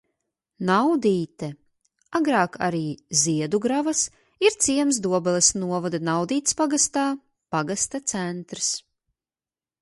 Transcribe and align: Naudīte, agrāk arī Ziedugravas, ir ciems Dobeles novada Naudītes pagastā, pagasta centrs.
Naudīte, 0.67 1.49
agrāk 2.19 2.57
arī 2.67 2.79
Ziedugravas, 3.23 4.01
ir 4.47 4.57
ciems 4.65 5.01
Dobeles 5.07 5.51
novada 5.65 6.01
Naudītes 6.09 6.59
pagastā, 6.63 7.05
pagasta 7.57 8.03
centrs. 8.15 8.73